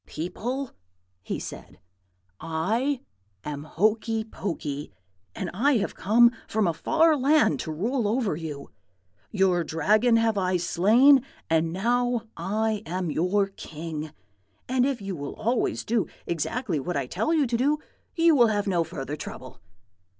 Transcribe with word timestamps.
"'People,' 0.07 0.71
he 1.21 1.37
said, 1.39 1.77
'I 2.39 3.01
am 3.43 3.65
Hokey 3.65 4.23
Pokey, 4.23 4.91
and 5.35 5.51
I 5.53 5.73
have 5.77 5.93
come 5.93 6.31
from 6.47 6.65
a 6.67 6.73
far 6.73 7.15
land 7.15 7.59
to 7.59 7.71
rule 7.71 8.07
over 8.07 8.35
you. 8.35 8.71
Your 9.29 9.63
Dragon 9.63 10.15
have 10.15 10.39
I 10.39 10.57
slain, 10.57 11.21
and 11.51 11.71
now 11.71 12.23
I 12.35 12.81
am 12.87 13.11
your 13.11 13.49
king; 13.49 14.11
and 14.67 14.87
if 14.87 15.03
you 15.03 15.15
will 15.15 15.35
always 15.35 15.85
do 15.85 16.07
exactly 16.25 16.79
what 16.79 16.97
I 16.97 17.05
tell 17.05 17.31
you 17.31 17.45
to 17.45 17.55
do, 17.57 17.77
you 18.15 18.35
will 18.35 18.47
have 18.47 18.65
no 18.65 18.83
further 18.83 19.15
trouble.' 19.15 19.61